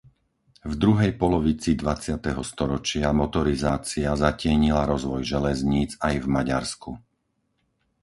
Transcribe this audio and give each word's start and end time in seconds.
V 0.65 0.73
druhej 0.83 1.11
polovici 1.23 1.69
dvadsiateho 1.83 2.41
storočia 2.51 3.09
motorizácia 3.21 4.09
zatienila 4.25 4.81
rozvoj 4.93 5.21
železníc 5.33 5.91
aj 6.07 6.13
v 6.25 6.27
Maďarsku. 6.41 6.91